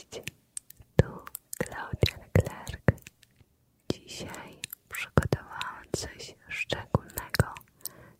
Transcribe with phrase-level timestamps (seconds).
[0.00, 0.22] Cześć,
[0.96, 1.06] tu
[1.58, 2.82] Klaudia Leclerc.
[3.92, 7.54] Dzisiaj przygotowałam coś szczególnego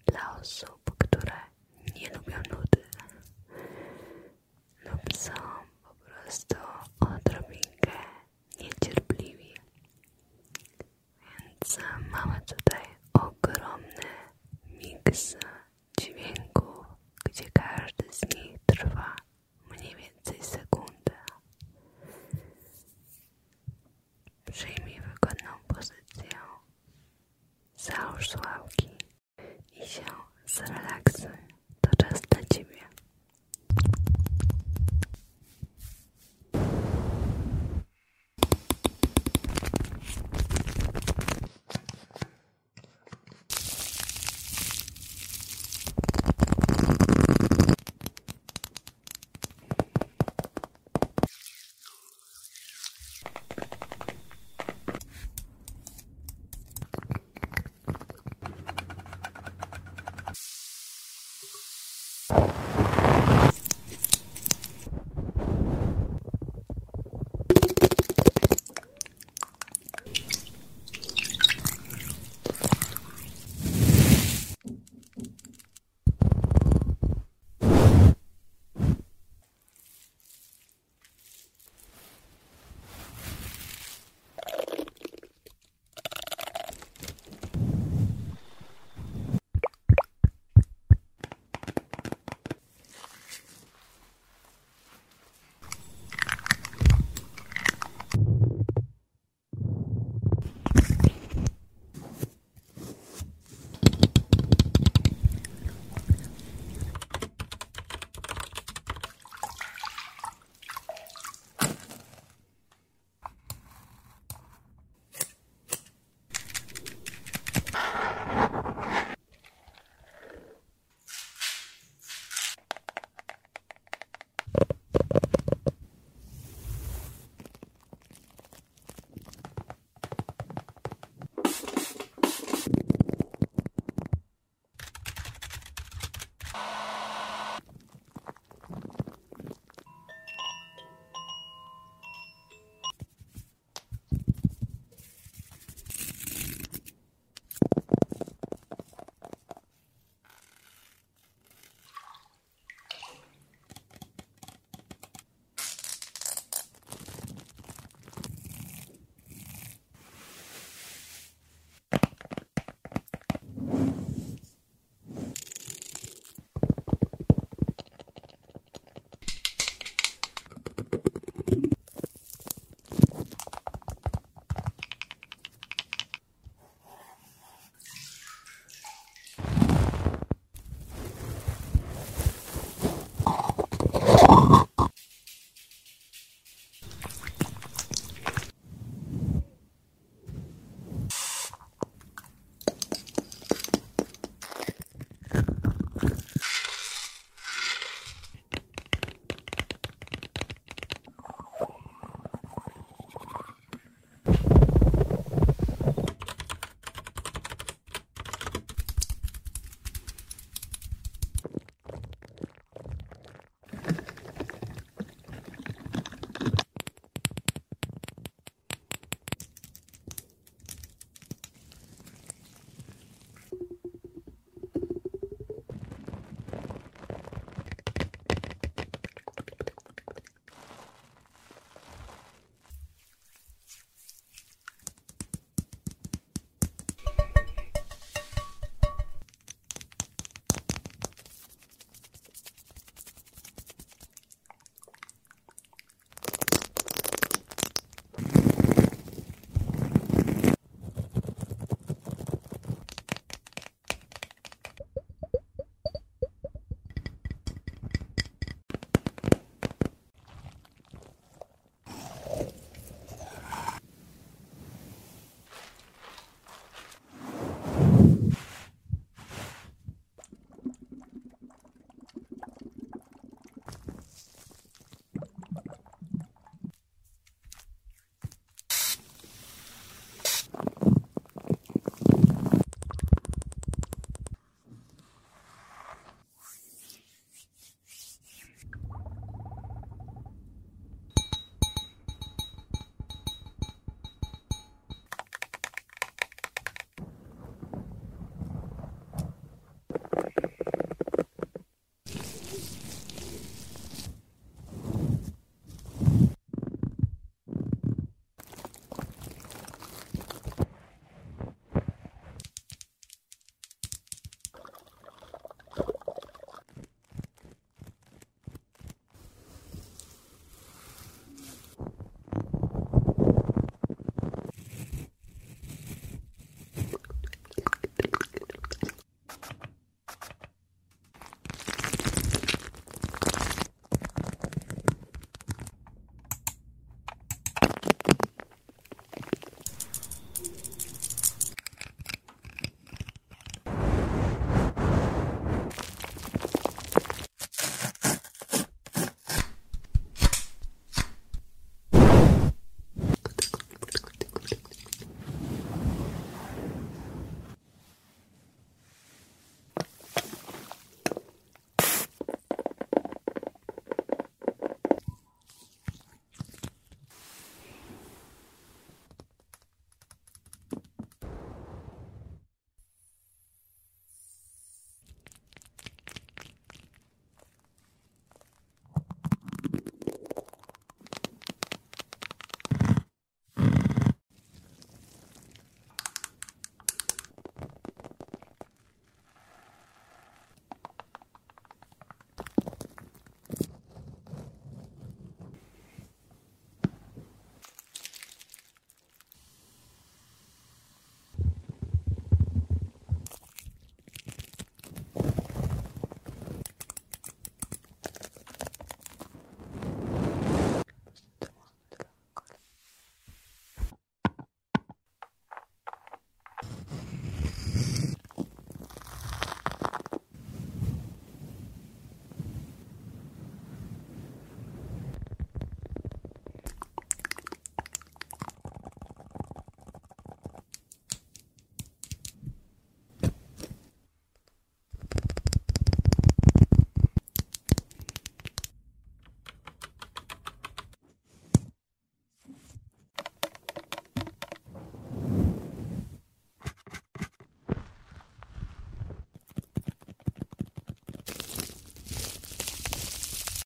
[0.07, 1.33] dla osób, które
[1.97, 2.83] nie lubią nudy
[4.85, 5.33] lub są
[5.83, 6.57] po prostu
[7.01, 7.93] odrobinkę
[8.61, 9.55] niecierpliwi.
[11.39, 11.79] Więc
[12.11, 14.07] mamy tutaj ogromny
[14.67, 15.37] miks